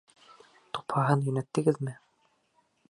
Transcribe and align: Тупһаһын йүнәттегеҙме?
Тупһаһын 0.77 1.23
йүнәттегеҙме? 1.29 1.97